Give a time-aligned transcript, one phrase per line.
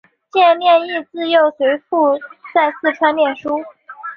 [0.31, 2.23] 蹇念益自幼随父亲
[2.55, 3.61] 在四川念书。